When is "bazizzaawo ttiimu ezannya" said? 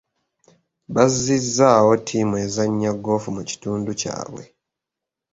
0.93-2.91